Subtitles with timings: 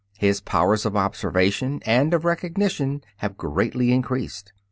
[0.17, 4.51] His powers of observation and of recognition have greatly increased.